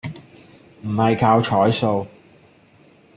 [0.81, 2.07] 唔係靠彩數